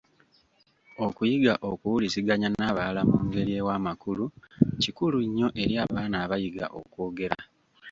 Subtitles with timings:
[1.05, 4.25] Okuyiga okuwuliziganya n’abalala mu ngeri ewa amakulu
[4.81, 7.37] kikulu nnyo eri abaana abayiga okwogera.